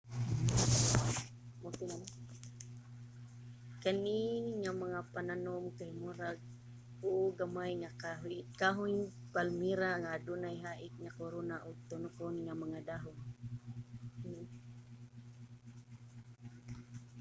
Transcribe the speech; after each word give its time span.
kani 3.83 4.19
nga 4.61 4.71
mga 4.83 4.99
pananom 5.13 5.63
kay 5.77 5.91
mura 6.01 6.29
uo 7.09 7.25
gamay 7.39 7.71
nga 7.81 7.91
kahoyng 8.61 9.03
palmera 9.33 9.89
nga 10.01 10.09
adunay 10.17 10.55
hait 10.65 10.93
nga 11.01 11.15
korona 11.19 11.55
ug 11.67 11.75
tunokon 11.89 12.35
nga 12.45 12.53
mga 12.63 12.79
dahon 12.89 13.19